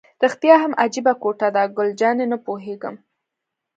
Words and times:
رښتیا 0.23 0.55
هم 0.63 0.71
عجیبه 0.83 1.13
کوټه 1.21 1.47
ده، 1.55 1.63
ګل 1.75 1.89
جانې: 1.99 2.25
نه 2.31 2.37
پوهېږم. 2.45 2.95